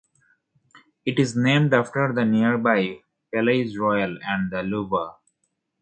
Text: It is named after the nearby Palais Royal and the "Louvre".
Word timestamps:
It 1.05 1.19
is 1.19 1.35
named 1.35 1.75
after 1.75 2.11
the 2.11 2.25
nearby 2.25 3.01
Palais 3.31 3.71
Royal 3.77 4.17
and 4.23 4.49
the 4.51 4.63
"Louvre". 4.63 5.17